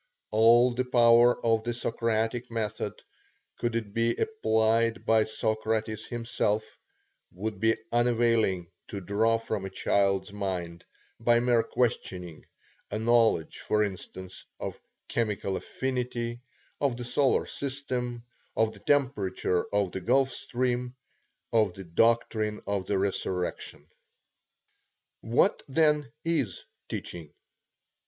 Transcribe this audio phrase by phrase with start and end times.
[0.31, 3.03] All the power of the Socratic method,
[3.57, 6.63] could it be applied by Socrates himself,
[7.31, 10.85] would be unavailing to draw from a child's mind,
[11.19, 12.47] by mere questioning,
[12.89, 16.41] a knowledge, for instance, of chemical affinity,
[16.79, 18.23] of the solar system,
[18.57, 20.95] of the temperature of the Gulf Stream,
[21.53, 23.85] of the doctrine of the resurrection.
[25.19, 27.31] What, then, is teaching?